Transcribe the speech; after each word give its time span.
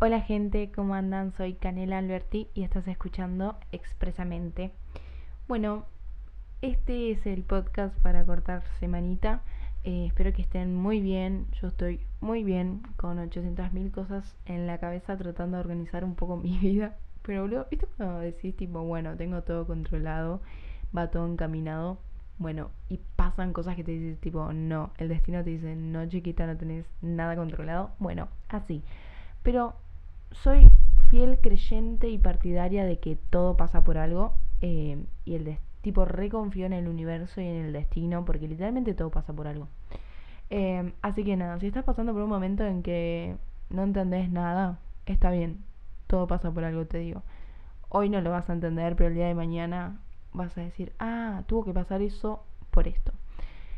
Hola 0.00 0.20
gente, 0.20 0.70
¿cómo 0.72 0.94
andan? 0.96 1.32
Soy 1.32 1.54
Canela 1.54 1.98
Alberti 1.98 2.48
y 2.52 2.64
estás 2.64 2.86
escuchando 2.88 3.56
Expresamente. 3.70 4.72
Bueno, 5.46 5.86
este 6.62 7.12
es 7.12 7.24
el 7.26 7.44
podcast 7.44 7.96
para 8.00 8.26
cortar 8.26 8.64
semanita. 8.80 9.42
Eh, 9.84 10.06
espero 10.06 10.32
que 10.32 10.42
estén 10.42 10.74
muy 10.74 11.00
bien. 11.00 11.46
Yo 11.62 11.68
estoy 11.68 12.00
muy 12.20 12.42
bien 12.42 12.82
con 12.96 13.18
800.000 13.18 13.92
cosas 13.92 14.36
en 14.46 14.66
la 14.66 14.78
cabeza 14.78 15.16
tratando 15.16 15.56
de 15.56 15.60
organizar 15.60 16.04
un 16.04 16.16
poco 16.16 16.36
mi 16.38 16.58
vida. 16.58 16.96
Pero 17.22 17.42
boludo, 17.42 17.68
¿viste 17.70 17.86
cuando 17.96 18.18
decís 18.18 18.54
tipo, 18.56 18.82
bueno, 18.82 19.16
tengo 19.16 19.42
todo 19.42 19.64
controlado, 19.64 20.42
va 20.94 21.10
todo 21.10 21.26
encaminado? 21.26 21.98
Bueno, 22.38 22.72
y 22.88 22.98
pasan 23.14 23.52
cosas 23.52 23.76
que 23.76 23.84
te 23.84 23.92
dicen 23.92 24.16
tipo, 24.16 24.52
no, 24.52 24.90
el 24.98 25.08
destino 25.08 25.44
te 25.44 25.50
dice, 25.50 25.76
no 25.76 26.04
chiquita, 26.08 26.46
no 26.46 26.56
tenés 26.56 26.84
nada 27.00 27.36
controlado. 27.36 27.92
Bueno, 28.00 28.28
así. 28.48 28.82
Pero 29.44 29.76
soy 30.34 30.68
fiel 31.10 31.38
creyente 31.40 32.08
y 32.08 32.18
partidaria 32.18 32.84
de 32.84 32.98
que 32.98 33.16
todo 33.16 33.56
pasa 33.56 33.84
por 33.84 33.98
algo 33.98 34.34
eh, 34.60 35.04
y 35.24 35.34
el 35.34 35.58
tipo 35.80 36.04
reconfío 36.04 36.66
en 36.66 36.72
el 36.72 36.88
universo 36.88 37.40
y 37.40 37.46
en 37.46 37.66
el 37.66 37.72
destino 37.72 38.24
porque 38.24 38.48
literalmente 38.48 38.94
todo 38.94 39.10
pasa 39.10 39.32
por 39.32 39.46
algo. 39.46 39.68
Eh, 40.50 40.92
así 41.02 41.24
que 41.24 41.36
nada, 41.36 41.58
si 41.60 41.66
estás 41.66 41.84
pasando 41.84 42.12
por 42.12 42.22
un 42.22 42.30
momento 42.30 42.64
en 42.64 42.82
que 42.82 43.36
no 43.70 43.82
entendés 43.82 44.30
nada, 44.30 44.78
está 45.06 45.30
bien, 45.30 45.64
todo 46.06 46.26
pasa 46.26 46.50
por 46.50 46.64
algo, 46.64 46.86
te 46.86 46.98
digo. 46.98 47.22
Hoy 47.88 48.08
no 48.08 48.20
lo 48.20 48.30
vas 48.30 48.50
a 48.50 48.54
entender, 48.54 48.96
pero 48.96 49.08
el 49.08 49.14
día 49.14 49.26
de 49.26 49.34
mañana 49.34 50.00
vas 50.32 50.56
a 50.58 50.62
decir, 50.62 50.92
ah, 50.98 51.42
tuvo 51.46 51.64
que 51.64 51.72
pasar 51.72 52.02
eso 52.02 52.44
por 52.70 52.88
esto. 52.88 53.12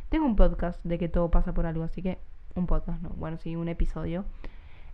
Tengo 0.09 0.27
un 0.27 0.37
podcast 0.37 0.83
de 0.85 0.99
que 0.99 1.09
todo 1.09 1.31
pasa 1.31 1.53
por 1.53 1.67
algo, 1.67 1.85
así 1.85 2.03
que 2.03 2.19
un 2.55 2.67
podcast, 2.67 3.03
no, 3.03 3.11
bueno, 3.11 3.37
sí, 3.39 3.57
un 3.57 3.69
episodio. 3.69 4.25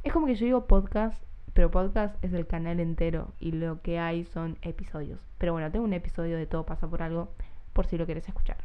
Es 0.02 0.12
como 0.12 0.26
que 0.26 0.34
yo 0.34 0.44
digo 0.44 0.66
podcast 0.66 1.22
pero 1.54 1.70
podcast 1.70 2.22
es 2.24 2.32
el 2.32 2.46
canal 2.46 2.80
entero 2.80 3.32
y 3.38 3.52
lo 3.52 3.82
que 3.82 3.98
hay 3.98 4.24
son 4.24 4.58
episodios. 4.62 5.20
Pero 5.38 5.52
bueno, 5.52 5.70
tengo 5.70 5.84
un 5.84 5.92
episodio 5.92 6.36
de 6.36 6.46
Todo 6.46 6.64
pasa 6.64 6.88
por 6.88 7.02
algo 7.02 7.30
por 7.72 7.86
si 7.86 7.98
lo 7.98 8.06
quieres 8.06 8.26
escuchar. 8.28 8.58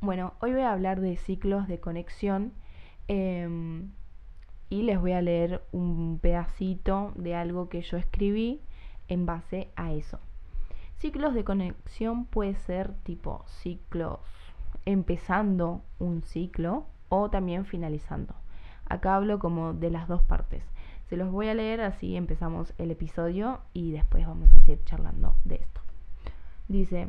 Bueno, 0.00 0.34
hoy 0.40 0.52
voy 0.52 0.62
a 0.62 0.72
hablar 0.72 1.00
de 1.00 1.16
ciclos 1.16 1.68
de 1.68 1.80
conexión 1.80 2.52
em, 3.08 3.90
y 4.68 4.82
les 4.82 5.00
voy 5.00 5.12
a 5.12 5.22
leer 5.22 5.62
un 5.72 6.18
pedacito 6.20 7.12
de 7.16 7.34
algo 7.34 7.68
que 7.68 7.82
yo 7.82 7.96
escribí 7.96 8.60
en 9.08 9.26
base 9.26 9.70
a 9.76 9.92
eso. 9.92 10.18
Ciclos 10.96 11.34
de 11.34 11.44
conexión 11.44 12.24
puede 12.24 12.54
ser 12.54 12.94
tipo 13.02 13.44
ciclos 13.46 14.20
empezando 14.86 15.82
un 15.98 16.22
ciclo 16.22 16.86
o 17.08 17.30
también 17.30 17.64
finalizando. 17.64 18.34
Acá 18.86 19.16
hablo 19.16 19.38
como 19.38 19.72
de 19.72 19.90
las 19.90 20.08
dos 20.08 20.22
partes. 20.22 20.62
Se 21.10 21.16
los 21.16 21.32
voy 21.32 21.48
a 21.48 21.54
leer 21.54 21.80
así 21.80 22.14
empezamos 22.14 22.72
el 22.78 22.92
episodio 22.92 23.62
y 23.72 23.90
después 23.90 24.24
vamos 24.24 24.52
a 24.52 24.60
seguir 24.60 24.84
charlando 24.84 25.34
de 25.42 25.56
esto. 25.56 25.80
Dice, 26.68 27.08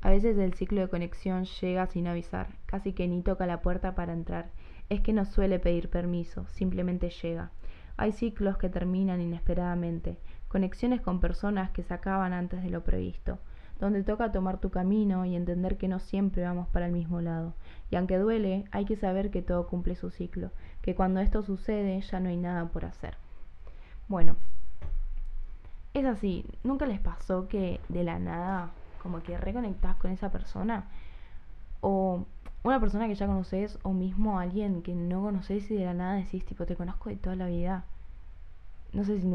a 0.00 0.08
veces 0.08 0.38
el 0.38 0.54
ciclo 0.54 0.80
de 0.80 0.88
conexión 0.88 1.44
llega 1.44 1.86
sin 1.88 2.06
avisar, 2.06 2.56
casi 2.64 2.94
que 2.94 3.06
ni 3.06 3.20
toca 3.20 3.46
la 3.46 3.60
puerta 3.60 3.94
para 3.94 4.14
entrar. 4.14 4.50
Es 4.88 5.02
que 5.02 5.12
no 5.12 5.26
suele 5.26 5.58
pedir 5.58 5.90
permiso, 5.90 6.46
simplemente 6.54 7.10
llega. 7.10 7.50
Hay 7.98 8.12
ciclos 8.12 8.56
que 8.56 8.70
terminan 8.70 9.20
inesperadamente, 9.20 10.16
conexiones 10.48 11.02
con 11.02 11.20
personas 11.20 11.70
que 11.70 11.82
se 11.82 11.92
acaban 11.92 12.32
antes 12.32 12.62
de 12.62 12.70
lo 12.70 12.82
previsto 12.82 13.38
donde 13.82 14.04
toca 14.04 14.30
tomar 14.30 14.60
tu 14.60 14.70
camino 14.70 15.24
y 15.24 15.34
entender 15.34 15.76
que 15.76 15.88
no 15.88 15.98
siempre 15.98 16.44
vamos 16.44 16.68
para 16.68 16.86
el 16.86 16.92
mismo 16.92 17.20
lado. 17.20 17.54
Y 17.90 17.96
aunque 17.96 18.16
duele, 18.16 18.64
hay 18.70 18.84
que 18.84 18.94
saber 18.94 19.32
que 19.32 19.42
todo 19.42 19.66
cumple 19.66 19.96
su 19.96 20.10
ciclo, 20.10 20.52
que 20.82 20.94
cuando 20.94 21.20
esto 21.20 21.42
sucede 21.42 22.00
ya 22.00 22.20
no 22.20 22.28
hay 22.28 22.36
nada 22.36 22.66
por 22.66 22.84
hacer. 22.84 23.16
Bueno, 24.08 24.36
es 25.94 26.04
así, 26.04 26.44
¿nunca 26.64 26.86
les 26.86 27.00
pasó 27.00 27.48
que 27.48 27.80
de 27.88 28.04
la 28.04 28.18
nada 28.18 28.70
como 29.02 29.22
que 29.22 29.38
reconectás 29.38 29.96
con 29.96 30.10
esa 30.10 30.30
persona? 30.30 30.84
O 31.80 32.26
una 32.62 32.80
persona 32.80 33.08
que 33.08 33.14
ya 33.14 33.26
conoces 33.26 33.78
o 33.82 33.92
mismo 33.92 34.38
alguien 34.38 34.82
que 34.82 34.94
no 34.94 35.22
conoces 35.22 35.70
y 35.70 35.76
de 35.76 35.84
la 35.84 35.94
nada 35.94 36.14
decís 36.14 36.44
tipo 36.44 36.66
te 36.66 36.76
conozco 36.76 37.10
de 37.10 37.16
toda 37.16 37.36
la 37.36 37.46
vida. 37.46 37.84
No 38.92 39.04
sé 39.04 39.20
si 39.20 39.26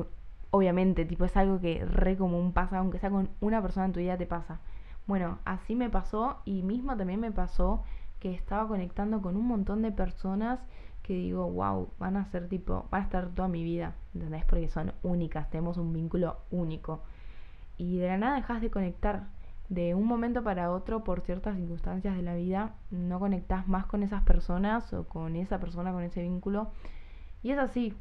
obviamente, 0.51 1.05
tipo, 1.05 1.25
es 1.25 1.35
algo 1.37 1.59
que 1.59 1.85
re 1.85 2.17
común 2.17 2.53
pasa, 2.53 2.79
aunque 2.79 2.99
sea 2.99 3.09
con 3.09 3.29
una 3.41 3.61
persona 3.61 3.85
en 3.85 3.93
tu 3.93 3.99
vida 3.99 4.17
te 4.17 4.25
pasa. 4.25 4.59
Bueno, 5.05 5.39
así 5.45 5.75
me 5.75 5.89
pasó 5.89 6.37
y 6.45 6.63
mismo 6.63 6.95
también 6.97 7.19
me 7.19 7.31
pasó 7.31 7.83
que 8.19 8.33
estaba 8.33 8.67
conectando 8.67 9.21
con 9.21 9.35
un 9.35 9.47
montón 9.47 9.81
de 9.81 9.91
personas 9.91 10.59
que 11.03 11.13
digo, 11.13 11.49
wow, 11.49 11.89
van 11.99 12.17
a 12.17 12.25
ser 12.25 12.49
tipo, 12.49 12.87
van 12.91 13.01
a 13.01 13.05
estar 13.05 13.29
toda 13.29 13.47
mi 13.47 13.63
vida, 13.63 13.95
¿entendés? 14.13 14.43
Porque 14.45 14.67
son 14.67 14.93
únicas, 15.03 15.49
tenemos 15.49 15.77
un 15.77 15.93
vínculo 15.93 16.37
único. 16.51 17.01
Y 17.77 17.97
de 17.97 18.07
la 18.07 18.17
nada 18.17 18.35
dejas 18.35 18.61
de 18.61 18.69
conectar. 18.69 19.27
De 19.69 19.95
un 19.95 20.05
momento 20.05 20.43
para 20.43 20.71
otro, 20.71 21.03
por 21.03 21.21
ciertas 21.21 21.57
circunstancias 21.57 22.15
de 22.15 22.23
la 22.23 22.35
vida, 22.35 22.75
no 22.89 23.19
conectas 23.19 23.67
más 23.67 23.85
con 23.85 24.03
esas 24.03 24.23
personas 24.23 24.93
o 24.93 25.05
con 25.07 25.35
esa 25.35 25.59
persona, 25.59 25.91
con 25.91 26.03
ese 26.03 26.21
vínculo. 26.21 26.71
Y 27.43 27.51
es 27.51 27.59
así, 27.59 27.93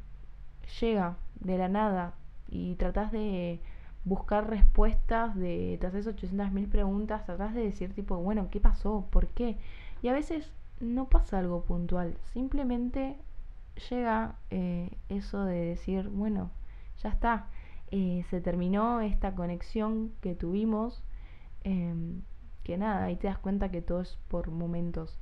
llega 0.79 1.17
de 1.39 1.57
la 1.57 1.67
nada, 1.67 2.13
y 2.49 2.75
tratas 2.75 3.11
de 3.11 3.59
buscar 4.05 4.49
respuestas, 4.49 5.35
de, 5.35 5.77
te 5.79 5.87
haces 5.87 6.07
800.000 6.07 6.69
preguntas, 6.69 7.25
tratas 7.25 7.53
de 7.53 7.63
decir 7.63 7.93
tipo, 7.93 8.17
bueno, 8.17 8.47
¿qué 8.49 8.59
pasó? 8.59 9.07
¿Por 9.11 9.27
qué? 9.27 9.57
Y 10.01 10.09
a 10.09 10.13
veces 10.13 10.51
no 10.79 11.05
pasa 11.09 11.39
algo 11.39 11.63
puntual, 11.63 12.17
simplemente 12.33 13.17
llega 13.89 14.35
eh, 14.49 14.91
eso 15.09 15.43
de 15.45 15.59
decir, 15.59 16.09
bueno, 16.09 16.51
ya 17.01 17.09
está, 17.09 17.47
eh, 17.91 18.25
se 18.29 18.41
terminó 18.41 19.01
esta 19.01 19.33
conexión 19.35 20.11
que 20.21 20.35
tuvimos, 20.35 21.03
em, 21.63 22.21
que 22.63 22.77
nada, 22.77 23.05
ahí 23.05 23.15
te 23.15 23.27
das 23.27 23.37
cuenta 23.37 23.71
que 23.71 23.81
todo 23.81 24.01
es 24.01 24.17
por 24.27 24.49
momentos. 24.51 25.19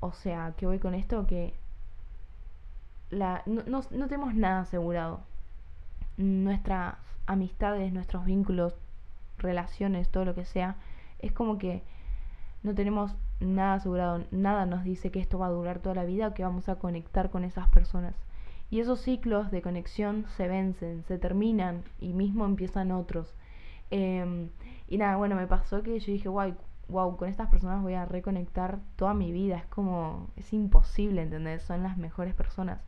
O 0.00 0.12
sea, 0.12 0.54
que 0.56 0.66
voy 0.66 0.78
con 0.78 0.94
esto 0.94 1.26
que 1.26 1.54
la, 3.10 3.42
no, 3.46 3.62
no, 3.66 3.82
no 3.90 4.08
tenemos 4.08 4.34
nada 4.34 4.60
asegurado 4.62 5.20
nuestras 6.16 6.96
amistades, 7.26 7.92
nuestros 7.92 8.24
vínculos, 8.24 8.74
relaciones, 9.38 10.08
todo 10.10 10.24
lo 10.24 10.34
que 10.34 10.44
sea, 10.44 10.76
es 11.20 11.32
como 11.32 11.58
que 11.58 11.82
no 12.62 12.74
tenemos 12.74 13.14
nada 13.40 13.74
asegurado, 13.74 14.24
nada 14.30 14.66
nos 14.66 14.84
dice 14.84 15.10
que 15.10 15.20
esto 15.20 15.38
va 15.38 15.46
a 15.46 15.50
durar 15.50 15.80
toda 15.80 15.94
la 15.94 16.04
vida 16.04 16.28
o 16.28 16.34
que 16.34 16.44
vamos 16.44 16.68
a 16.68 16.76
conectar 16.76 17.30
con 17.30 17.44
esas 17.44 17.68
personas. 17.68 18.14
Y 18.70 18.80
esos 18.80 19.00
ciclos 19.00 19.50
de 19.50 19.62
conexión 19.62 20.24
se 20.36 20.48
vencen, 20.48 21.04
se 21.04 21.18
terminan 21.18 21.82
y 22.00 22.14
mismo 22.14 22.46
empiezan 22.46 22.90
otros. 22.92 23.34
Em, 23.90 24.48
y 24.88 24.96
nada, 24.98 25.16
bueno, 25.16 25.36
me 25.36 25.46
pasó 25.46 25.82
que 25.82 25.98
yo 25.98 26.12
dije, 26.12 26.28
wow, 26.28 26.54
wow, 26.88 27.16
con 27.16 27.28
estas 27.28 27.50
personas 27.50 27.82
voy 27.82 27.94
a 27.94 28.06
reconectar 28.06 28.78
toda 28.96 29.12
mi 29.12 29.32
vida. 29.32 29.58
Es 29.58 29.66
como, 29.66 30.28
es 30.36 30.52
imposible, 30.52 31.22
entender 31.22 31.60
Son 31.60 31.82
las 31.82 31.98
mejores 31.98 32.34
personas. 32.34 32.80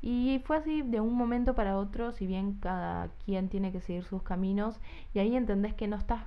Y 0.00 0.40
fue 0.44 0.58
así 0.58 0.82
de 0.82 1.00
un 1.00 1.14
momento 1.14 1.54
para 1.54 1.76
otro, 1.76 2.12
si 2.12 2.26
bien 2.26 2.54
cada 2.60 3.08
quien 3.24 3.48
tiene 3.48 3.72
que 3.72 3.80
seguir 3.80 4.04
sus 4.04 4.22
caminos, 4.22 4.80
y 5.12 5.18
ahí 5.18 5.36
entendés 5.36 5.74
que 5.74 5.88
no 5.88 5.96
estás, 5.96 6.22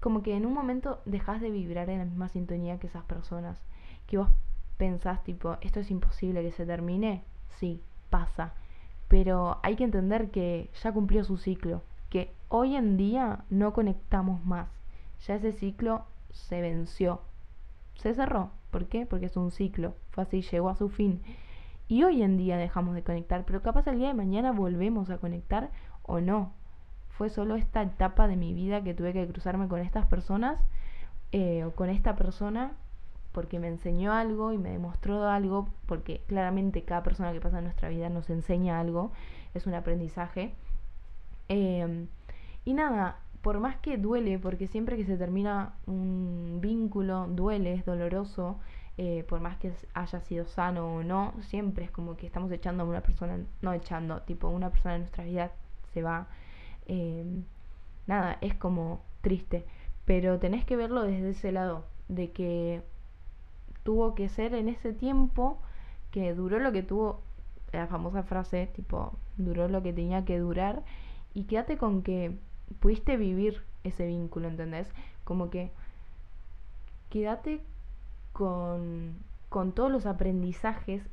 como 0.00 0.22
que 0.22 0.34
en 0.34 0.46
un 0.46 0.54
momento 0.54 1.00
dejas 1.04 1.40
de 1.40 1.50
vibrar 1.50 1.88
en 1.90 1.98
la 1.98 2.04
misma 2.04 2.28
sintonía 2.28 2.78
que 2.78 2.86
esas 2.88 3.04
personas, 3.04 3.62
que 4.06 4.18
vos 4.18 4.28
pensás 4.76 5.22
tipo, 5.24 5.58
esto 5.60 5.80
es 5.80 5.90
imposible 5.90 6.42
que 6.42 6.52
se 6.52 6.66
termine, 6.66 7.22
sí, 7.58 7.82
pasa, 8.08 8.54
pero 9.08 9.58
hay 9.62 9.76
que 9.76 9.84
entender 9.84 10.30
que 10.30 10.70
ya 10.82 10.92
cumplió 10.92 11.22
su 11.24 11.36
ciclo, 11.36 11.82
que 12.08 12.32
hoy 12.48 12.76
en 12.76 12.96
día 12.96 13.44
no 13.50 13.72
conectamos 13.72 14.44
más, 14.44 14.68
ya 15.26 15.34
ese 15.34 15.52
ciclo 15.52 16.04
se 16.30 16.60
venció, 16.60 17.20
se 17.94 18.14
cerró, 18.14 18.50
¿por 18.70 18.86
qué? 18.86 19.06
Porque 19.06 19.26
es 19.26 19.36
un 19.36 19.50
ciclo, 19.50 19.94
fue 20.10 20.24
así, 20.24 20.42
llegó 20.42 20.70
a 20.70 20.76
su 20.76 20.88
fin. 20.88 21.22
Y 21.88 22.04
hoy 22.04 22.22
en 22.22 22.36
día 22.36 22.56
dejamos 22.56 22.94
de 22.94 23.02
conectar, 23.02 23.44
pero 23.44 23.62
capaz 23.62 23.86
el 23.88 23.98
día 23.98 24.08
de 24.08 24.14
mañana 24.14 24.52
volvemos 24.52 25.10
a 25.10 25.18
conectar 25.18 25.70
o 26.02 26.20
no. 26.20 26.52
Fue 27.20 27.28
solo 27.28 27.56
esta 27.56 27.82
etapa 27.82 28.28
de 28.28 28.36
mi 28.36 28.54
vida 28.54 28.82
que 28.82 28.94
tuve 28.94 29.12
que 29.12 29.28
cruzarme 29.28 29.68
con 29.68 29.80
estas 29.80 30.06
personas 30.06 30.58
eh, 31.32 31.64
o 31.64 31.72
con 31.72 31.90
esta 31.90 32.16
persona 32.16 32.72
porque 33.32 33.58
me 33.58 33.68
enseñó 33.68 34.14
algo 34.14 34.54
y 34.54 34.56
me 34.56 34.70
demostró 34.70 35.28
algo, 35.28 35.68
porque 35.84 36.22
claramente 36.28 36.82
cada 36.82 37.02
persona 37.02 37.30
que 37.34 37.40
pasa 37.42 37.58
en 37.58 37.64
nuestra 37.64 37.90
vida 37.90 38.08
nos 38.08 38.30
enseña 38.30 38.80
algo, 38.80 39.12
es 39.52 39.66
un 39.66 39.74
aprendizaje. 39.74 40.54
Em, 41.48 42.06
y 42.64 42.72
nada, 42.72 43.18
por 43.42 43.60
más 43.60 43.76
que 43.76 43.98
duele, 43.98 44.38
porque 44.38 44.66
siempre 44.66 44.96
que 44.96 45.04
se 45.04 45.18
termina 45.18 45.74
un 45.86 46.60
vínculo, 46.62 47.26
duele, 47.28 47.74
es 47.74 47.84
doloroso, 47.84 48.58
eh, 48.96 49.26
por 49.28 49.40
más 49.40 49.58
que 49.58 49.74
haya 49.92 50.20
sido 50.22 50.46
sano 50.46 50.94
o 50.94 51.02
no, 51.02 51.34
siempre 51.42 51.84
es 51.84 51.90
como 51.90 52.16
que 52.16 52.26
estamos 52.26 52.50
echando 52.50 52.84
a 52.84 52.86
una 52.86 53.02
persona, 53.02 53.40
no 53.60 53.74
echando, 53.74 54.22
tipo 54.22 54.48
una 54.48 54.70
persona 54.70 54.94
en 54.94 55.02
nuestra 55.02 55.24
vida 55.24 55.52
se 55.92 56.02
va. 56.02 56.26
Eh, 56.92 57.24
nada, 58.08 58.38
es 58.40 58.54
como 58.56 59.04
triste, 59.20 59.64
pero 60.06 60.40
tenés 60.40 60.64
que 60.64 60.74
verlo 60.74 61.02
desde 61.04 61.30
ese 61.30 61.52
lado, 61.52 61.84
de 62.08 62.32
que 62.32 62.82
tuvo 63.84 64.16
que 64.16 64.28
ser 64.28 64.54
en 64.54 64.68
ese 64.68 64.92
tiempo 64.92 65.60
que 66.10 66.34
duró 66.34 66.58
lo 66.58 66.72
que 66.72 66.82
tuvo, 66.82 67.20
la 67.72 67.86
famosa 67.86 68.24
frase, 68.24 68.66
tipo, 68.74 69.12
duró 69.36 69.68
lo 69.68 69.84
que 69.84 69.92
tenía 69.92 70.24
que 70.24 70.40
durar 70.40 70.82
y 71.32 71.44
quédate 71.44 71.78
con 71.78 72.02
que 72.02 72.36
pudiste 72.80 73.16
vivir 73.16 73.62
ese 73.84 74.08
vínculo, 74.08 74.48
¿entendés? 74.48 74.88
Como 75.22 75.48
que 75.48 75.70
quédate 77.08 77.60
con, 78.32 79.14
con 79.48 79.70
todos 79.70 79.92
los 79.92 80.06
aprendizajes 80.06 81.04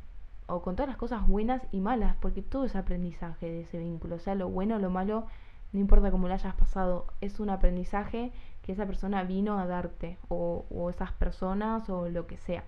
o 0.47 0.63
con 0.63 0.75
todas 0.75 0.89
las 0.89 0.97
cosas 0.97 1.27
buenas 1.27 1.61
y 1.71 1.81
malas, 1.81 2.15
porque 2.19 2.41
todo 2.41 2.65
es 2.65 2.75
aprendizaje 2.75 3.45
de 3.45 3.61
ese 3.61 3.77
vínculo, 3.77 4.15
o 4.15 4.19
sea, 4.19 4.33
lo 4.33 4.49
bueno 4.49 4.79
lo 4.79 4.89
malo, 4.89 5.27
no 5.73 5.79
importa 5.79 6.11
cómo 6.11 6.27
lo 6.27 6.33
hayas 6.33 6.55
pasado, 6.55 7.07
es 7.21 7.39
un 7.39 7.49
aprendizaje 7.49 8.31
que 8.61 8.71
esa 8.71 8.85
persona 8.85 9.23
vino 9.23 9.59
a 9.59 9.65
darte, 9.65 10.17
o, 10.29 10.89
esas 10.89 11.11
personas, 11.13 11.89
o 11.89 12.09
lo 12.09 12.27
que 12.27 12.37
sea. 12.37 12.63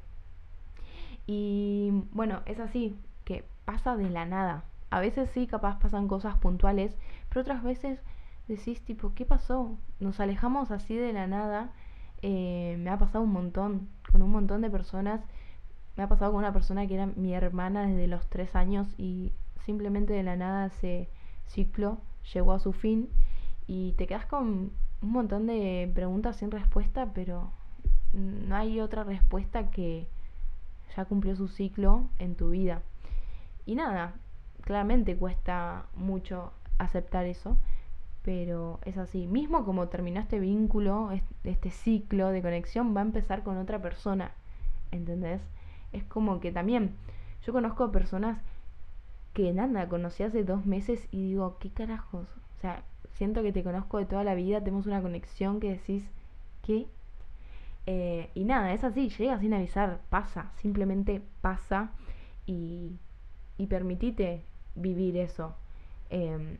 Y 1.27 1.91
bueno, 2.11 2.41
es 2.45 2.59
así, 2.59 2.97
que 3.25 3.45
pasa 3.65 3.95
de 3.95 4.09
la 4.09 4.25
nada. 4.25 4.63
A 4.89 4.99
veces 4.99 5.29
sí, 5.29 5.47
capaz 5.47 5.79
pasan 5.79 6.07
cosas 6.07 6.37
puntuales, 6.37 6.97
pero 7.29 7.41
otras 7.41 7.63
veces 7.63 7.99
decís 8.47 8.81
tipo, 8.83 9.13
¿qué 9.13 9.25
pasó? 9.25 9.77
Nos 9.99 10.19
alejamos 10.19 10.71
así 10.71 10.95
de 10.95 11.13
la 11.13 11.27
nada. 11.27 11.71
Eh, 12.21 12.77
me 12.79 12.89
ha 12.89 12.97
pasado 12.97 13.23
un 13.23 13.31
montón, 13.31 13.89
con 14.11 14.21
un 14.21 14.31
montón 14.31 14.61
de 14.61 14.69
personas. 14.69 15.21
Me 15.95 16.03
ha 16.03 16.09
pasado 16.09 16.31
con 16.31 16.39
una 16.39 16.53
persona 16.53 16.87
que 16.87 16.95
era 16.95 17.05
mi 17.07 17.33
hermana 17.33 17.85
desde 17.85 18.07
los 18.07 18.27
tres 18.27 18.55
años 18.55 18.87
y 18.97 19.33
simplemente 19.65 20.13
de 20.13 20.23
la 20.23 20.35
nada 20.35 20.67
ese 20.67 21.09
ciclo 21.45 21.99
llegó 22.33 22.53
a 22.53 22.59
su 22.59 22.73
fin 22.73 23.09
y 23.67 23.93
te 23.93 24.07
quedas 24.07 24.25
con 24.25 24.71
un 25.01 25.11
montón 25.11 25.47
de 25.47 25.91
preguntas 25.93 26.37
sin 26.37 26.51
respuesta, 26.51 27.11
pero 27.13 27.51
no 28.13 28.55
hay 28.55 28.79
otra 28.79 29.03
respuesta 29.03 29.69
que 29.69 30.07
ya 30.95 31.05
cumplió 31.05 31.35
su 31.35 31.47
ciclo 31.47 32.09
en 32.17 32.35
tu 32.35 32.49
vida. 32.49 32.81
Y 33.65 33.75
nada, 33.75 34.15
claramente 34.61 35.15
cuesta 35.15 35.85
mucho 35.95 36.51
aceptar 36.77 37.25
eso, 37.25 37.57
pero 38.23 38.79
es 38.85 38.97
así. 38.97 39.27
Mismo 39.27 39.63
como 39.65 39.87
terminó 39.87 40.19
este 40.19 40.39
vínculo, 40.39 41.11
este 41.43 41.69
ciclo 41.69 42.29
de 42.29 42.41
conexión, 42.41 42.95
va 42.95 43.01
a 43.01 43.05
empezar 43.05 43.43
con 43.43 43.57
otra 43.57 43.81
persona, 43.81 44.31
¿entendés? 44.91 45.41
Es 45.91 46.03
como 46.03 46.39
que 46.39 46.51
también 46.51 46.95
yo 47.45 47.53
conozco 47.53 47.91
personas 47.91 48.41
que 49.43 49.53
nada, 49.53 49.87
conocí 49.87 50.23
hace 50.23 50.43
dos 50.43 50.65
meses 50.65 51.07
y 51.11 51.29
digo, 51.29 51.57
¿qué 51.59 51.69
carajos? 51.71 52.27
O 52.57 52.61
sea, 52.61 52.83
siento 53.13 53.41
que 53.43 53.51
te 53.51 53.63
conozco 53.63 53.97
de 53.97 54.05
toda 54.05 54.23
la 54.23 54.35
vida, 54.35 54.59
tenemos 54.59 54.85
una 54.87 55.01
conexión 55.01 55.59
que 55.59 55.71
decís, 55.71 56.03
¿qué? 56.63 56.87
Eh, 57.85 58.29
y 58.35 58.43
nada, 58.43 58.73
es 58.73 58.83
así, 58.83 59.09
llega 59.09 59.39
sin 59.39 59.53
avisar, 59.53 60.01
pasa, 60.09 60.51
simplemente 60.57 61.21
pasa 61.41 61.91
y 62.45 62.91
y 63.59 63.67
permitite 63.67 64.41
vivir 64.73 65.17
eso. 65.17 65.53
Em, 66.09 66.57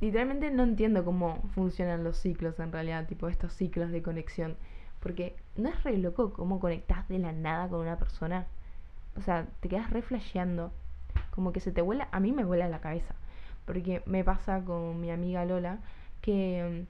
literalmente 0.00 0.50
no 0.50 0.62
entiendo 0.62 1.04
cómo 1.04 1.42
funcionan 1.54 2.04
los 2.04 2.18
ciclos 2.18 2.60
en 2.60 2.70
realidad, 2.70 3.06
tipo 3.08 3.28
estos 3.28 3.52
ciclos 3.54 3.90
de 3.90 4.02
conexión. 4.02 4.56
Porque 5.00 5.34
no 5.56 5.70
es 5.70 5.82
re 5.84 5.96
loco 5.96 6.32
cómo 6.32 6.60
conectas 6.60 7.08
de 7.08 7.18
la 7.18 7.32
nada 7.32 7.68
con 7.68 7.80
una 7.80 7.98
persona. 7.98 8.46
O 9.16 9.22
sea, 9.22 9.46
te 9.60 9.68
quedas 9.68 9.90
re 9.90 10.02
flasheando. 10.02 10.70
Como 11.36 11.52
que 11.52 11.60
se 11.60 11.72
te 11.72 11.82
vuela, 11.82 12.08
a 12.12 12.20
mí 12.20 12.32
me 12.32 12.44
vuela 12.44 12.68
la 12.68 12.80
cabeza. 12.80 13.14
Porque 13.66 14.02
me 14.06 14.24
pasa 14.24 14.64
con 14.64 15.00
mi 15.00 15.10
amiga 15.12 15.44
Lola 15.44 15.78
que, 16.22 16.60
em, 16.60 16.86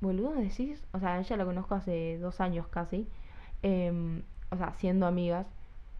boludo, 0.00 0.34
decís, 0.34 0.84
o 0.92 1.00
sea, 1.00 1.18
ella 1.18 1.36
la 1.36 1.44
conozco 1.44 1.74
hace 1.74 2.18
dos 2.18 2.40
años 2.40 2.68
casi. 2.68 3.08
Em, 3.62 4.22
o 4.50 4.56
sea, 4.56 4.72
siendo 4.74 5.06
amigas. 5.06 5.48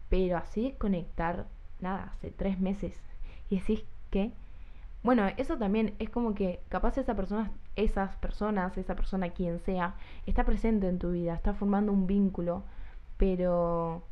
Pero 0.09 0.37
así 0.37 0.73
conectar 0.79 1.47
nada, 1.81 2.13
hace 2.13 2.31
tres 2.31 2.59
meses. 2.59 2.95
Y 3.49 3.59
decís 3.59 3.83
que, 4.11 4.31
bueno, 5.03 5.27
eso 5.37 5.57
también 5.57 5.95
es 5.99 6.09
como 6.09 6.33
que 6.35 6.61
capaz 6.69 6.97
esa 6.97 7.15
persona, 7.15 7.51
esas 7.75 8.15
personas, 8.17 8.77
esa 8.77 8.95
persona 8.95 9.29
quien 9.29 9.59
sea, 9.59 9.95
está 10.25 10.43
presente 10.45 10.87
en 10.87 10.99
tu 10.99 11.11
vida, 11.11 11.33
está 11.35 11.53
formando 11.53 11.91
un 11.91 12.07
vínculo, 12.07 12.63
pero... 13.17 14.03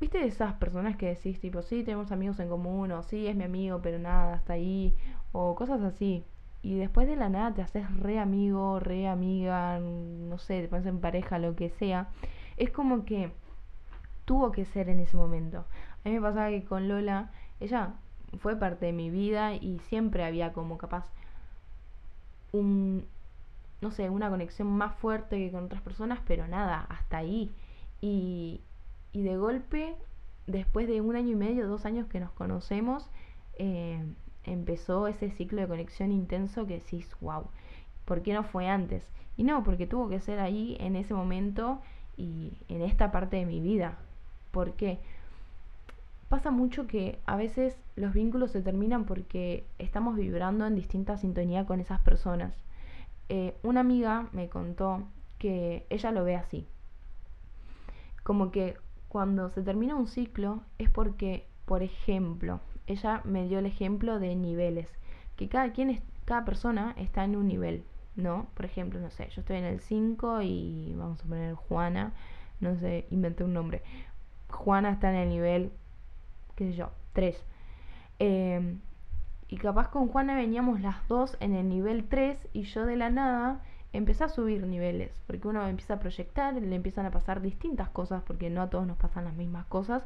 ¿Viste 0.00 0.24
esas 0.26 0.54
personas 0.54 0.96
que 0.96 1.06
decís 1.06 1.40
tipo, 1.40 1.62
sí, 1.62 1.82
tenemos 1.82 2.12
amigos 2.12 2.38
en 2.40 2.48
común, 2.48 2.92
o 2.92 3.02
sí, 3.02 3.26
es 3.26 3.36
mi 3.36 3.44
amigo, 3.44 3.80
pero 3.82 3.98
nada, 3.98 4.34
hasta 4.34 4.52
ahí, 4.54 4.94
o 5.32 5.54
cosas 5.54 5.80
así? 5.82 6.24
Y 6.62 6.76
después 6.76 7.06
de 7.06 7.16
la 7.16 7.28
nada 7.28 7.54
te 7.54 7.62
haces 7.62 7.88
re 7.98 8.18
amigo, 8.18 8.80
re 8.80 9.08
amiga, 9.08 9.78
no 9.78 10.38
sé, 10.38 10.62
te 10.62 10.68
pones 10.68 10.86
en 10.86 11.00
pareja, 11.00 11.38
lo 11.38 11.56
que 11.56 11.70
sea. 11.70 12.08
Es 12.56 12.70
como 12.70 13.04
que 13.04 13.32
tuvo 14.24 14.52
que 14.52 14.64
ser 14.64 14.88
en 14.88 15.00
ese 15.00 15.16
momento. 15.16 15.64
A 16.04 16.08
mí 16.08 16.14
me 16.14 16.20
pasaba 16.20 16.50
que 16.50 16.64
con 16.64 16.88
Lola, 16.88 17.30
ella 17.60 17.94
fue 18.38 18.56
parte 18.56 18.86
de 18.86 18.92
mi 18.92 19.10
vida 19.10 19.54
y 19.54 19.78
siempre 19.88 20.24
había 20.24 20.52
como 20.52 20.76
capaz 20.76 21.10
un, 22.52 23.06
no 23.80 23.90
sé, 23.90 24.10
una 24.10 24.28
conexión 24.28 24.68
más 24.68 24.94
fuerte 24.96 25.38
que 25.38 25.52
con 25.52 25.64
otras 25.64 25.82
personas, 25.82 26.20
pero 26.26 26.48
nada, 26.48 26.86
hasta 26.88 27.18
ahí. 27.18 27.50
Y, 28.00 28.60
y 29.12 29.22
de 29.22 29.36
golpe, 29.36 29.94
después 30.46 30.86
de 30.86 31.00
un 31.00 31.16
año 31.16 31.32
y 31.32 31.36
medio, 31.36 31.68
dos 31.68 31.86
años 31.86 32.06
que 32.08 32.20
nos 32.20 32.30
conocemos, 32.32 33.08
eh, 33.58 34.04
empezó 34.44 35.08
ese 35.08 35.30
ciclo 35.30 35.60
de 35.60 35.68
conexión 35.68 36.12
intenso 36.12 36.66
que 36.66 36.74
decís, 36.74 37.08
wow, 37.20 37.44
¿por 38.04 38.22
qué 38.22 38.32
no 38.32 38.44
fue 38.44 38.68
antes? 38.68 39.10
Y 39.36 39.44
no, 39.44 39.64
porque 39.64 39.86
tuvo 39.86 40.08
que 40.08 40.20
ser 40.20 40.38
ahí 40.40 40.76
en 40.80 40.96
ese 40.96 41.14
momento 41.14 41.80
y 42.16 42.52
en 42.68 42.82
esta 42.82 43.12
parte 43.12 43.36
de 43.36 43.46
mi 43.46 43.60
vida. 43.60 43.98
¿Por 44.50 44.72
qué? 44.72 44.98
pasa 46.28 46.50
mucho 46.50 46.86
que 46.86 47.18
a 47.26 47.36
veces 47.36 47.76
los 47.94 48.12
vínculos 48.12 48.50
se 48.50 48.62
terminan 48.62 49.04
porque 49.04 49.64
estamos 49.78 50.16
vibrando 50.16 50.66
en 50.66 50.74
distinta 50.74 51.16
sintonía 51.16 51.66
con 51.66 51.80
esas 51.80 52.00
personas. 52.00 52.54
Eh, 53.28 53.56
una 53.62 53.80
amiga 53.80 54.28
me 54.32 54.48
contó 54.48 55.04
que 55.38 55.86
ella 55.90 56.10
lo 56.10 56.24
ve 56.24 56.36
así. 56.36 56.66
Como 58.22 58.50
que 58.50 58.76
cuando 59.16 59.48
se 59.48 59.62
termina 59.62 59.94
un 59.94 60.08
ciclo 60.08 60.60
es 60.76 60.90
porque, 60.90 61.46
por 61.64 61.82
ejemplo, 61.82 62.60
ella 62.86 63.22
me 63.24 63.48
dio 63.48 63.60
el 63.60 63.64
ejemplo 63.64 64.18
de 64.18 64.36
niveles, 64.36 64.90
que 65.36 65.48
cada 65.48 65.72
quien 65.72 66.02
cada 66.26 66.44
persona 66.44 66.92
está 66.98 67.24
en 67.24 67.34
un 67.34 67.48
nivel, 67.48 67.82
¿no? 68.14 68.46
Por 68.52 68.66
ejemplo, 68.66 69.00
no 69.00 69.08
sé, 69.08 69.30
yo 69.30 69.40
estoy 69.40 69.56
en 69.56 69.64
el 69.64 69.80
5 69.80 70.42
y 70.42 70.92
vamos 70.98 71.24
a 71.24 71.28
poner 71.28 71.54
Juana, 71.54 72.12
no 72.60 72.76
sé, 72.76 73.06
inventé 73.10 73.42
un 73.42 73.54
nombre. 73.54 73.80
Juana 74.50 74.90
está 74.90 75.08
en 75.08 75.16
el 75.16 75.30
nivel 75.30 75.72
qué 76.54 76.66
sé 76.66 76.76
yo, 76.76 76.90
tres. 77.14 77.42
Em, 78.18 78.80
y 79.48 79.56
capaz 79.56 79.88
con 79.88 80.08
Juana 80.08 80.36
veníamos 80.36 80.82
las 80.82 81.08
dos 81.08 81.38
en 81.40 81.54
el 81.54 81.70
nivel 81.70 82.04
3 82.06 82.36
y 82.52 82.64
yo 82.64 82.84
de 82.84 82.96
la 82.96 83.08
nada 83.08 83.62
empecé 83.96 84.24
a 84.24 84.28
subir 84.28 84.66
niveles, 84.66 85.10
porque 85.26 85.48
uno 85.48 85.66
empieza 85.66 85.94
a 85.94 85.98
proyectar, 85.98 86.54
le 86.54 86.74
empiezan 86.74 87.06
a 87.06 87.10
pasar 87.10 87.40
distintas 87.40 87.88
cosas, 87.88 88.22
porque 88.26 88.50
no 88.50 88.62
a 88.62 88.70
todos 88.70 88.86
nos 88.86 88.96
pasan 88.96 89.24
las 89.24 89.34
mismas 89.34 89.66
cosas, 89.66 90.02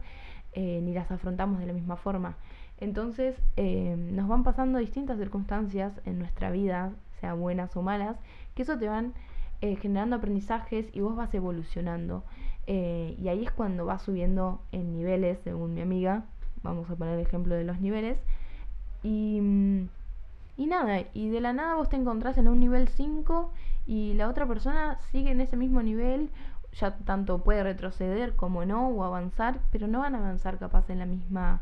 eh, 0.53 0.81
ni 0.83 0.93
las 0.95 1.11
afrontamos 1.11 1.61
de 1.61 1.67
la 1.67 1.73
misma 1.73 1.97
forma. 1.97 2.37
Entonces 2.79 3.37
em, 3.57 4.17
nos 4.17 4.27
van 4.29 4.43
pasando 4.43 4.79
distintas 4.79 5.19
circunstancias 5.19 5.93
en 6.07 6.19
nuestra 6.19 6.51
vida, 6.51 6.93
sea 7.21 7.35
buenas 7.35 7.77
o 7.77 7.83
malas, 7.83 8.17
que 8.55 8.63
eso 8.63 8.79
te 8.79 8.89
van 8.89 9.13
eh, 9.61 9.77
generando 9.77 10.17
aprendizajes 10.17 10.87
y 10.93 11.01
vos 11.01 11.15
vas 11.17 11.33
evolucionando. 11.35 12.25
Eh, 12.67 13.17
y 13.19 13.29
ahí 13.29 13.45
es 13.45 13.51
cuando 13.51 13.85
vas 13.85 14.03
subiendo 14.03 14.63
en 14.73 14.93
niveles, 14.93 15.39
según 15.45 15.75
mi 15.75 15.83
amiga, 15.83 16.25
vamos 16.63 16.89
a 16.91 16.97
poner 16.97 17.19
el 17.19 17.27
ejemplo 17.27 17.55
de 17.55 17.65
los 17.65 17.81
niveles. 17.81 18.19
Y, 19.03 19.41
y 20.57 20.67
nada, 20.67 21.05
y 21.15 21.29
de 21.31 21.41
la 21.41 21.53
nada 21.53 21.75
vos 21.75 21.89
te 21.89 21.97
encontrás 21.97 22.39
en 22.39 22.49
un 22.49 22.61
nivel 22.61 22.89
5 22.89 23.53
y 23.87 24.15
la 24.15 24.29
otra 24.29 24.47
persona 24.47 24.99
sigue 25.11 25.31
en 25.31 25.41
ese 25.41 25.57
mismo 25.57 25.83
nivel, 25.83 26.31
ya 26.73 26.97
tanto 26.99 27.43
puede 27.43 27.63
retroceder 27.63 28.37
como 28.37 28.65
no, 28.65 28.89
o 28.89 29.05
avanzar, 29.05 29.61
pero 29.71 29.89
no 29.89 30.01
van 30.01 30.15
a 30.15 30.19
avanzar 30.19 30.59
capaz 30.59 30.89
en 30.91 31.01
la 31.01 31.07
misma 31.07 31.61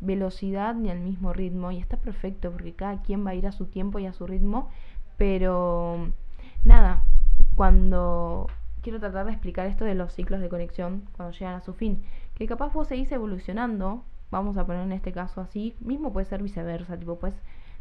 velocidad 0.00 0.74
ni 0.74 0.90
al 0.90 1.00
mismo 1.00 1.32
ritmo. 1.32 1.70
Y 1.70 1.78
está 1.78 1.96
perfecto 1.96 2.50
porque 2.50 2.74
cada 2.74 3.02
quien 3.02 3.24
va 3.26 3.30
a 3.30 3.34
ir 3.34 3.46
a 3.46 3.52
su 3.52 3.66
tiempo 3.66 3.98
y 3.98 4.06
a 4.06 4.12
su 4.12 4.26
ritmo. 4.26 4.70
Pero 5.16 6.12
nada, 6.64 7.02
cuando 7.54 8.48
quiero 8.82 9.00
tratar 9.00 9.26
de 9.26 9.32
explicar 9.32 9.66
esto 9.66 9.84
de 9.84 9.94
los 9.94 10.12
ciclos 10.12 10.40
de 10.40 10.48
conexión 10.48 11.04
cuando 11.16 11.32
llegan 11.32 11.54
a 11.54 11.60
su 11.60 11.72
fin, 11.74 12.02
que 12.34 12.46
capaz 12.46 12.72
vos 12.72 12.88
seguís 12.88 13.12
evolucionando 13.12 14.04
vamos 14.32 14.56
a 14.56 14.66
poner 14.66 14.82
en 14.82 14.92
este 14.92 15.12
caso 15.12 15.40
así, 15.40 15.76
mismo 15.78 16.12
puede 16.12 16.26
ser 16.26 16.42
viceversa, 16.42 16.98
tipo, 16.98 17.18
puedes 17.18 17.36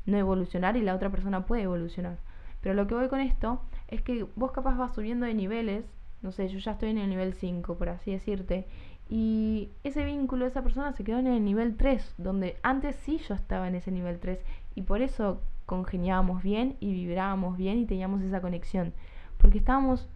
no 0.05 0.17
evolucionar 0.17 0.77
y 0.77 0.81
la 0.81 0.93
otra 0.93 1.09
persona 1.09 1.45
puede 1.47 1.63
evolucionar. 1.63 2.17
Pero 2.61 2.75
lo 2.75 2.87
que 2.87 2.95
voy 2.95 3.07
con 3.09 3.19
esto 3.19 3.61
es 3.87 4.01
que 4.01 4.25
vos 4.35 4.51
capaz 4.51 4.77
vas 4.77 4.95
subiendo 4.95 5.25
de 5.25 5.33
niveles, 5.33 5.85
no 6.21 6.31
sé, 6.31 6.47
yo 6.47 6.59
ya 6.59 6.73
estoy 6.73 6.89
en 6.89 6.97
el 6.97 7.09
nivel 7.09 7.33
5, 7.33 7.77
por 7.77 7.89
así 7.89 8.11
decirte, 8.11 8.67
y 9.09 9.69
ese 9.83 10.05
vínculo, 10.05 10.45
esa 10.45 10.63
persona 10.63 10.93
se 10.93 11.03
quedó 11.03 11.19
en 11.19 11.27
el 11.27 11.43
nivel 11.43 11.75
3, 11.75 12.15
donde 12.17 12.57
antes 12.63 12.95
sí 12.95 13.17
yo 13.27 13.33
estaba 13.33 13.67
en 13.67 13.75
ese 13.75 13.91
nivel 13.91 14.19
3, 14.19 14.39
y 14.75 14.83
por 14.83 15.01
eso 15.01 15.41
congeniábamos 15.65 16.43
bien 16.43 16.77
y 16.79 16.93
vibrábamos 16.93 17.57
bien 17.57 17.79
y 17.79 17.85
teníamos 17.85 18.21
esa 18.21 18.41
conexión, 18.41 18.93
porque 19.37 19.57
estábamos 19.57 20.07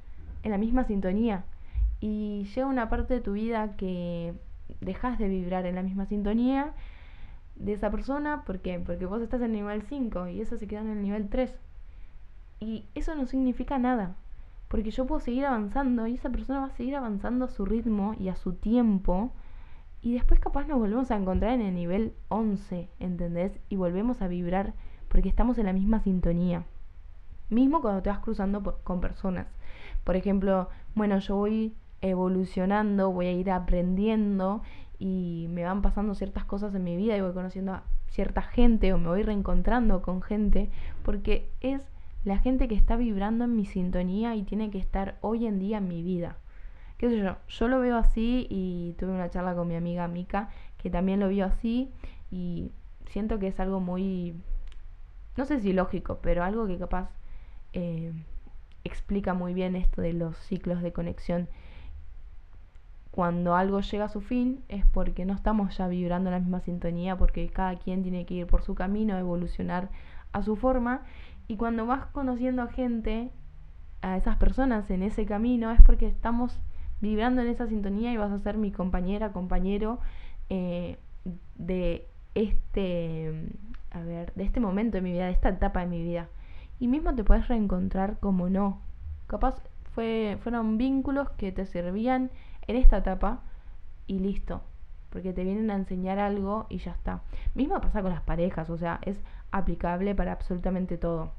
en 0.44 0.52
la 0.52 0.58
misma 0.58 0.86
sintonía. 0.86 1.44
Y 2.00 2.44
llega 2.54 2.68
una 2.68 2.90
parte 2.90 3.16
de 3.16 3.22
tu 3.22 3.34
vida 3.34 3.76
que 3.78 4.34
dejas 4.82 5.18
de 5.18 5.28
vibrar 5.28 5.66
en 5.66 5.76
la 5.76 5.82
misma 5.82 6.06
sintonía 6.06 6.74
de 7.56 7.74
esa 7.74 7.90
persona. 7.90 8.44
¿Por 8.46 8.60
qué? 8.60 8.80
Porque 8.80 9.06
vos 9.06 9.22
estás 9.22 9.42
en 9.42 9.48
el 9.48 9.54
nivel 9.54 9.82
5 9.82 10.28
y 10.28 10.42
eso 10.42 10.58
se 10.58 10.68
queda 10.68 10.82
en 10.82 10.90
el 10.90 11.02
nivel 11.02 11.30
3. 11.30 11.58
Y 12.60 12.86
eso 12.96 13.16
no 13.16 13.26
significa 13.26 13.78
nada. 13.78 14.16
Porque 14.68 14.92
yo 14.92 15.06
puedo 15.06 15.22
seguir 15.22 15.46
avanzando 15.46 16.08
y 16.08 16.16
esa 16.16 16.30
persona 16.30 16.60
va 16.60 16.68
a 16.68 16.72
seguir 16.72 16.96
avanzando 16.96 17.46
a 17.46 17.50
su 17.50 17.66
ritmo 17.66 18.16
y 18.20 18.30
a 18.30 18.36
su 18.36 18.54
tiempo. 18.54 19.32
Y 20.02 20.14
después 20.14 20.40
capaz 20.40 20.68
nos 20.68 20.80
volvemos 20.80 21.12
a 21.12 21.18
encontrar 21.18 21.54
en 21.54 21.62
el 21.62 21.76
nivel 21.76 22.14
11, 22.30 22.90
¿entendés? 23.00 23.60
Y 23.70 23.76
volvemos 23.76 24.22
a 24.22 24.28
vibrar 24.28 24.74
porque 25.08 25.30
estamos 25.30 25.58
en 25.58 25.66
la 25.66 25.74
misma 25.74 26.00
sintonía. 26.00 26.66
Mismo 27.50 27.82
cuando 27.82 28.02
te 28.02 28.10
vas 28.10 28.20
cruzando 28.20 28.80
con 28.84 29.02
personas. 29.02 29.48
Por 30.04 30.16
ejemplo, 30.16 30.70
bueno, 30.94 31.20
yo 31.20 31.36
voy 31.36 31.76
evolucionando, 32.02 33.12
voy 33.12 33.28
a 33.28 33.32
ir 33.32 33.52
aprendiendo 33.52 34.62
y 35.00 35.48
me 35.50 35.64
van 35.64 35.82
pasando 35.82 36.16
ciertas 36.16 36.46
cosas 36.46 36.74
en 36.76 36.84
mi 36.84 36.96
vida 36.96 37.18
y 37.18 37.22
voy 37.22 37.34
conociendo 37.34 37.74
a 37.74 37.84
cierta 38.10 38.42
gente 38.42 38.94
o 38.94 38.98
me 38.98 39.08
voy 39.08 39.24
reencontrando 39.24 40.02
con 40.02 40.22
gente 40.22 40.70
porque 41.04 41.52
es 41.60 41.82
la 42.26 42.40
gente 42.40 42.68
que 42.68 42.76
está 42.76 42.98
vibrando 42.98 43.46
en 43.46 43.56
mi 43.56 43.66
sintonía 43.66 44.36
y 44.36 44.44
tiene 44.44 44.70
que 44.72 44.80
estar 44.80 45.18
hoy 45.22 45.46
en 45.46 45.60
día 45.60 45.78
en 45.78 45.88
mi 45.88 46.04
vida. 46.04 46.38
¿Qué 46.98 47.10
sé 47.10 47.20
yo? 47.20 47.38
Yo 47.48 47.68
lo 47.68 47.80
veo 47.80 47.98
así 47.98 48.48
y 48.50 48.96
tuve 49.00 49.12
una 49.12 49.30
charla 49.30 49.56
con 49.56 49.68
mi 49.68 49.76
amiga 49.76 50.08
Mika 50.08 50.50
que 50.78 50.90
también 50.90 51.20
lo 51.20 51.30
vio 51.30 51.46
así 51.46 51.92
y 52.32 52.72
siento 53.08 53.40
que 53.40 53.48
es 53.48 53.60
algo 53.60 53.80
muy, 53.80 54.36
no 55.38 55.46
sé 55.46 55.62
si 55.62 55.72
lógico, 55.72 56.20
pero 56.22 56.44
algo 56.44 56.68
que 56.68 56.78
capaz 56.78 57.10
eh, 57.74 58.12
explica 58.84 59.34
muy 59.34 59.54
bien 59.54 59.76
esto 59.76 60.02
de 60.02 60.14
los 60.14 60.38
ciclos 60.38 60.82
de 60.82 60.94
conexión 60.94 61.48
cuando 63.16 63.56
algo 63.56 63.80
llega 63.80 64.06
a 64.06 64.10
su 64.10 64.20
fin 64.20 64.62
es 64.68 64.86
porque 64.86 65.24
no 65.24 65.34
estamos 65.34 65.78
ya 65.78 65.88
vibrando 65.88 66.30
en 66.30 66.34
la 66.34 66.40
misma 66.42 66.60
sintonía, 66.60 67.18
porque 67.18 67.48
cada 67.48 67.78
quien 67.78 68.04
tiene 68.04 68.26
que 68.26 68.34
ir 68.34 68.46
por 68.46 68.62
su 68.62 68.76
camino, 68.76 69.18
evolucionar 69.18 69.90
a 70.34 70.44
su 70.44 70.58
forma. 70.58 71.04
Y 71.48 71.58
cuando 71.58 71.86
vas 71.86 72.06
conociendo 72.08 72.62
a 72.62 72.68
gente, 72.68 73.32
a 74.02 74.18
esas 74.18 74.38
personas 74.38 74.90
en 74.90 75.04
ese 75.04 75.26
camino, 75.26 75.72
es 75.72 75.82
porque 75.82 76.08
estamos 76.08 76.60
vibrando 77.02 77.42
en 77.42 77.48
esa 77.48 77.68
sintonía 77.68 78.12
y 78.12 78.18
vas 78.18 78.32
a 78.32 78.40
ser 78.40 78.58
mi 78.58 78.72
compañera, 78.72 79.32
compañero 79.32 80.00
eh, 80.50 80.98
de 81.56 82.08
este, 82.34 83.50
a 83.92 84.02
ver, 84.02 84.34
de 84.36 84.44
este 84.44 84.60
momento 84.60 84.98
de 84.98 85.02
mi 85.02 85.12
vida, 85.12 85.26
de 85.26 85.32
esta 85.32 85.50
etapa 85.50 85.82
de 85.82 85.88
mi 85.88 86.04
vida. 86.04 86.30
Y 86.80 86.88
mismo 86.88 87.16
te 87.16 87.24
puedes 87.24 87.48
reencontrar 87.48 88.20
como 88.20 88.50
no. 88.50 88.82
Capaz 89.28 89.62
fue, 89.94 90.38
fueron 90.42 90.78
vínculos 90.78 91.30
que 91.32 91.52
te 91.52 91.66
servían 91.66 92.32
en 92.68 92.76
esta 92.76 92.98
etapa 92.98 93.42
y 94.08 94.20
listo. 94.20 94.62
Porque 95.10 95.32
te 95.32 95.44
vienen 95.44 95.72
a 95.72 95.76
enseñar 95.76 96.20
algo 96.20 96.68
y 96.70 96.80
ya 96.80 96.92
está. 96.92 97.22
Mismo 97.54 97.80
pasa 97.80 98.02
con 98.02 98.12
las 98.12 98.22
parejas, 98.22 98.70
o 98.70 98.78
sea, 98.78 99.00
es 99.04 99.18
aplicable 99.52 100.16
para 100.16 100.34
absolutamente 100.34 100.98
todo. 100.98 101.32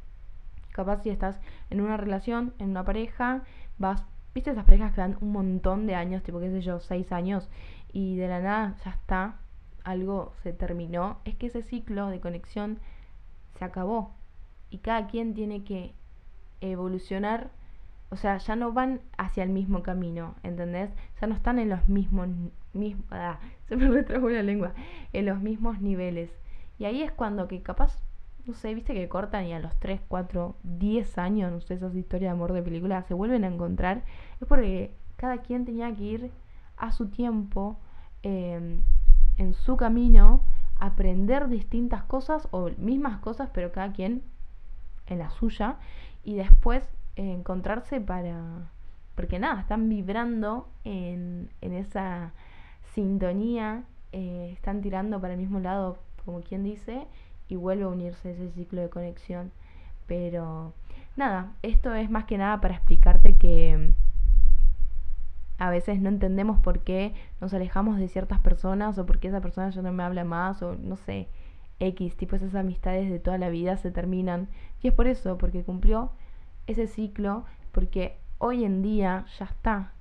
Capaz 0.73 1.03
si 1.03 1.11
estás 1.11 1.41
en 1.71 1.81
una 1.81 1.97
relación, 1.97 2.55
en 2.59 2.71
una 2.71 2.85
pareja, 2.85 3.43
vas, 3.79 4.05
viste 4.35 4.51
esas 4.51 4.65
parejas 4.65 4.93
que 4.93 5.01
dan 5.01 5.17
un 5.21 5.33
montón 5.33 5.87
de 5.87 5.95
años, 5.95 6.23
tipo 6.23 6.41
qué 6.41 6.51
sé 6.51 6.61
yo, 6.61 6.81
seis 6.81 7.13
años, 7.13 7.49
y 7.93 8.17
de 8.17 8.29
la 8.29 8.41
nada 8.41 8.77
ya 8.85 8.91
está, 8.91 9.37
algo 9.85 10.33
se 10.43 10.53
terminó. 10.53 11.19
Es 11.25 11.37
que 11.37 11.47
ese 11.47 11.63
ciclo 11.63 12.09
de 12.09 12.21
conexión 12.21 12.79
se 13.59 13.65
acabó. 13.65 14.13
Y 14.71 14.79
cada 14.79 15.07
quien 15.07 15.35
tiene 15.35 15.65
que 15.65 15.95
evolucionar 16.61 17.51
o 18.09 18.17
sea, 18.17 18.39
ya 18.39 18.55
no 18.55 18.73
van 18.73 19.01
hacia 19.19 19.43
el 19.43 19.51
mismo 19.51 19.83
camino, 19.83 20.37
¿entendés? 20.43 20.91
Ya 21.21 21.27
no 21.27 21.35
están 21.35 21.59
en 21.59 21.71
los 21.71 21.89
mismos, 21.89 22.29
ah, 23.11 23.39
se 23.69 23.77
me 23.77 24.33
la 24.33 24.43
lengua, 24.43 24.75
en 25.13 25.27
los 25.27 25.41
mismos 25.41 25.81
niveles. 25.81 26.31
Y 26.79 26.85
ahí 26.85 27.03
es 27.03 27.13
cuando 27.13 27.49
que 27.49 27.63
capaz, 27.63 27.99
no 28.45 28.55
sé, 28.55 28.75
viste 28.75 28.95
que 28.95 29.09
cortan 29.09 29.47
y 29.47 29.53
a 29.53 29.61
los 29.61 29.75
3, 29.79 30.01
4, 30.09 30.57
10 30.63 31.19
años, 31.19 31.53
no 31.53 31.61
sé, 31.61 31.75
esas 31.75 31.95
historias 31.95 32.31
de 32.31 32.35
amor 32.37 32.53
de 32.53 32.63
película, 32.63 33.03
se 33.03 33.15
vuelven 33.15 33.45
a 33.45 33.49
encontrar, 33.49 34.05
es 34.41 34.47
porque 34.47 34.95
cada 35.17 35.39
quien 35.39 35.65
tenía 35.65 35.95
que 35.95 36.03
ir 36.03 36.31
a 36.77 36.93
su 36.93 37.09
tiempo, 37.09 37.79
em, 38.23 38.83
en 39.39 39.55
su 39.55 39.77
camino, 39.77 40.43
aprender 40.79 41.49
distintas 41.49 42.03
cosas 42.05 42.49
o 42.51 42.71
mismas 42.79 43.19
cosas, 43.19 43.51
pero 43.53 43.73
cada 43.73 43.93
quien 43.93 44.23
en 45.07 45.19
la 45.19 45.31
suya, 45.31 45.77
y 46.25 46.35
después 46.35 46.89
encontrarse 47.17 48.01
para... 48.01 48.71
Porque 49.15 49.39
nada, 49.39 49.61
están 49.61 49.89
vibrando 49.89 50.69
en, 50.85 51.49
en 51.63 51.73
esa 51.73 52.33
sintonía, 52.93 53.85
eh, 54.13 54.51
están 54.53 54.83
tirando 54.83 55.21
para 55.21 55.35
el 55.35 55.41
mismo 55.41 55.59
lado, 55.61 55.99
como 56.27 56.43
quien 56.43 56.63
dice, 56.63 57.07
y 57.49 57.57
vuelve 57.57 57.85
a 57.85 57.89
unirse 57.89 58.33
ese 58.33 58.51
ciclo 58.51 58.83
de 58.83 58.91
conexión. 58.91 59.53
Pero 60.07 60.75
nada, 61.17 61.53
esto 61.63 61.95
es 61.95 62.11
más 62.11 62.25
que 62.25 62.37
nada 62.37 62.61
para 62.61 62.75
explicarte 62.75 63.37
que 63.37 63.93
a 65.59 65.71
veces 65.71 66.01
no 66.01 66.11
entendemos 66.11 66.59
por 66.59 66.81
qué 66.81 67.15
nos 67.41 67.55
alejamos 67.55 67.99
de 67.99 68.09
ciertas 68.09 68.41
personas 68.41 68.99
o 68.99 69.07
por 69.07 69.19
qué 69.19 69.29
esa 69.29 69.41
persona 69.41 69.71
ya 69.71 69.81
no 69.81 69.93
me 69.93 70.03
habla 70.03 70.25
más 70.25 70.63
o 70.63 70.75
no 70.75 70.97
sé, 70.97 71.29
X, 71.81 72.17
tipo 72.17 72.37
esas 72.37 72.55
amistades 72.55 73.11
de 73.11 73.19
toda 73.19 73.39
la 73.39 73.49
vida 73.49 73.77
se 73.77 73.91
terminan. 73.91 74.49
Y 74.83 74.89
es 74.89 74.95
por 74.95 75.07
eso, 75.07 75.39
porque 75.39 75.63
cumplió 75.63 76.11
ese 76.67 76.87
ciclo 76.87 77.45
porque 77.73 78.19
hoy 78.39 78.65
en 78.65 78.83
día 78.83 79.27
ya 79.39 79.47
está. 79.47 79.93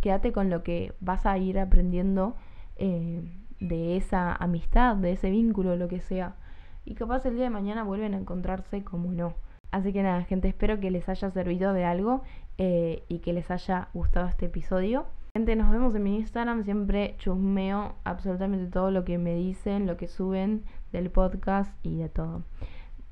Quédate 0.00 0.32
con 0.32 0.50
lo 0.50 0.62
que 0.62 0.94
vas 1.00 1.26
a 1.26 1.38
ir 1.38 1.58
aprendiendo 1.58 2.36
eh, 2.76 3.22
de 3.68 3.96
esa 3.96 4.34
amistad, 4.34 4.96
de 4.96 5.12
ese 5.12 5.30
vínculo, 5.30 5.76
lo 5.76 5.88
que 5.88 6.00
sea. 6.00 6.36
Y 6.84 6.94
capaz 6.94 7.24
el 7.24 7.34
día 7.34 7.44
de 7.44 7.50
mañana 7.50 7.82
vuelven 7.82 8.14
a 8.14 8.18
encontrarse 8.18 8.84
como 8.84 9.12
no. 9.12 9.34
Así 9.70 9.92
que 9.92 10.02
nada, 10.02 10.22
gente, 10.24 10.48
espero 10.48 10.78
que 10.78 10.90
les 10.90 11.08
haya 11.08 11.30
servido 11.30 11.72
de 11.72 11.84
algo 11.84 12.22
eh, 12.58 13.04
y 13.08 13.20
que 13.20 13.32
les 13.32 13.50
haya 13.50 13.88
gustado 13.94 14.28
este 14.28 14.46
episodio. 14.46 15.06
Gente, 15.32 15.56
nos 15.56 15.70
vemos 15.70 15.94
en 15.94 16.02
mi 16.02 16.16
Instagram. 16.16 16.62
Siempre 16.64 17.16
chusmeo 17.18 17.96
absolutamente 18.04 18.70
todo 18.70 18.90
lo 18.90 19.04
que 19.04 19.18
me 19.18 19.34
dicen, 19.34 19.86
lo 19.86 19.96
que 19.96 20.06
suben 20.06 20.64
del 20.92 21.10
podcast 21.10 21.74
y 21.82 21.96
de 21.96 22.08
todo. 22.08 22.44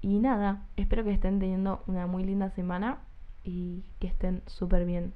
Y 0.02 0.18
nada, 0.18 0.66
espero 0.76 1.02
que 1.02 1.12
estén 1.12 1.38
teniendo 1.38 1.82
una 1.86 2.06
muy 2.06 2.24
linda 2.24 2.50
semana 2.50 2.98
y 3.42 3.84
que 3.98 4.06
estén 4.06 4.42
súper 4.46 4.84
bien. 4.84 5.14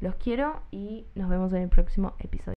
Los 0.00 0.14
quiero 0.14 0.62
y 0.70 1.06
nos 1.14 1.28
vemos 1.28 1.52
en 1.52 1.62
el 1.62 1.68
próximo 1.68 2.14
episodio. 2.18 2.48